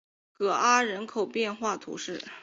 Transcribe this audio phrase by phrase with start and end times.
[0.35, 2.23] 戈阿人口变化图示